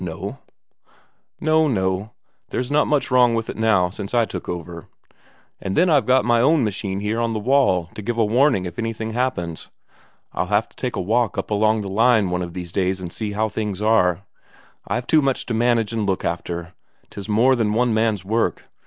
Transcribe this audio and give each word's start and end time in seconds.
No." 0.03 0.39
"No, 1.39 1.67
no... 1.67 2.09
There's 2.49 2.71
not 2.71 2.87
much 2.87 3.11
wrong 3.11 3.35
with 3.35 3.51
it 3.51 3.55
now 3.55 3.91
since 3.91 4.15
I 4.15 4.25
took 4.25 4.49
over. 4.49 4.87
And 5.61 5.77
then 5.77 5.91
I've 5.91 6.07
my 6.25 6.41
own 6.41 6.63
machine 6.63 7.01
here 7.01 7.19
on 7.19 7.33
the 7.33 7.39
wall 7.39 7.85
to 7.93 8.01
give 8.01 8.17
a 8.17 8.25
warning 8.25 8.65
if 8.65 8.79
anything 8.79 9.13
happens. 9.13 9.69
I'll 10.33 10.47
have 10.47 10.67
to 10.69 10.75
take 10.75 10.95
a 10.95 10.99
walk 10.99 11.37
up 11.37 11.51
along 11.51 11.81
the 11.81 11.87
line 11.87 12.31
one 12.31 12.41
of 12.41 12.55
these 12.55 12.71
days 12.71 12.99
and 12.99 13.13
see 13.13 13.33
how 13.33 13.47
things 13.47 13.79
are. 13.79 14.23
I've 14.87 15.05
too 15.05 15.21
much 15.21 15.45
to 15.45 15.53
manage 15.53 15.93
and 15.93 16.07
look 16.07 16.25
after, 16.25 16.73
'tis 17.11 17.29
more 17.29 17.55
than 17.55 17.73
one 17.73 17.93
man's 17.93 18.25
work. 18.25 18.69